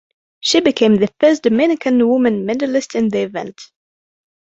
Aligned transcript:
She 0.39 0.61
became 0.61 0.95
the 0.95 1.13
first 1.19 1.43
Dominican 1.43 2.07
woman 2.09 2.43
medalist 2.43 2.95
in 2.95 3.09
the 3.09 3.19
event. 3.19 3.61